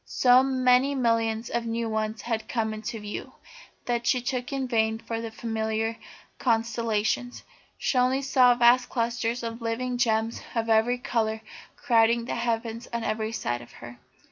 [0.03, 3.33] So many millions of new ones had come into view,
[3.85, 5.95] that she looked in vain for the familiar
[6.39, 7.43] constellations.
[7.77, 11.41] She saw only vast clusters of living gems of every colour
[11.75, 13.99] crowding the heavens on every side of her.